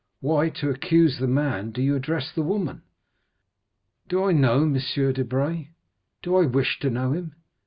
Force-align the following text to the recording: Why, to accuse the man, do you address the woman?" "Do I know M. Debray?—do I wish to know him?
Why, 0.19 0.49
to 0.49 0.71
accuse 0.71 1.19
the 1.19 1.27
man, 1.27 1.69
do 1.69 1.79
you 1.79 1.95
address 1.95 2.31
the 2.31 2.41
woman?" 2.41 2.81
"Do 4.09 4.23
I 4.23 4.31
know 4.31 4.63
M. 4.63 4.73
Debray?—do 5.13 6.35
I 6.35 6.45
wish 6.47 6.79
to 6.79 6.89
know 6.89 7.11
him? 7.11 7.35